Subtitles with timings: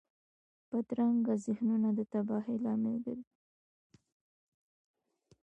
[0.69, 3.31] بدرنګه ذهنونه د تباهۍ لامل ګرځي